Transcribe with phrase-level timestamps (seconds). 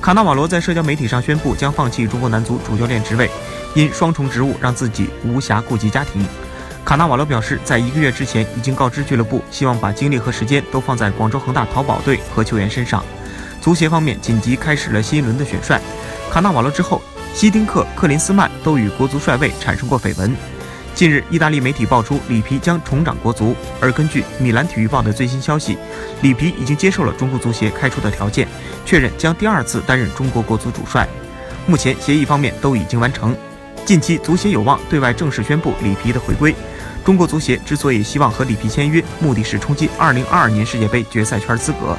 [0.00, 3.30] 卡纳瓦罗在社交媒体上宣布将放弃中国男足主教练职位，
[3.74, 6.26] 因双重职务让自己无暇顾及家庭。
[6.86, 13.04] 卡纳瓦罗表示，在一个月之前已经告知俱乐部，希望把精力和时间都放在广州恒大淘宝队和球员身上。
[13.60, 15.78] 足协方面紧急开始了新一轮的选帅，
[16.30, 17.02] 卡纳瓦罗之后，
[17.34, 20.34] 希丁克、克林斯曼都与国足帅位产生过绯闻。
[21.00, 25.78] 近日，意大利媒体爆出里皮将重掌国足，而根据米兰体育报的最新消息，
[26.20, 28.46] 里皮已经接受了中国足协开出的条件，
[28.84, 31.08] 确认将第二次担任中国国足主帅。
[31.66, 33.34] 目前协议方面都已经完成，
[33.86, 36.54] 近期足协有望对外正式宣布里皮的回归。
[37.02, 41.96] 中国足协之所以希望和里皮签约，目的是冲击2022年世界杯决赛圈资格。